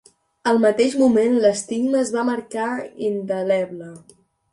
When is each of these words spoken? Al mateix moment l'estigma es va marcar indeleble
Al 0.51 0.59
mateix 0.61 0.95
moment 1.01 1.35
l'estigma 1.43 1.99
es 2.05 2.13
va 2.15 2.23
marcar 2.31 2.65
indeleble 3.11 3.91